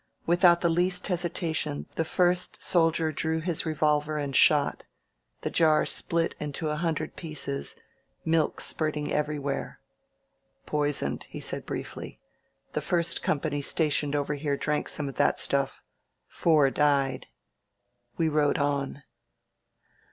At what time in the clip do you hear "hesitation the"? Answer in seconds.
1.05-2.03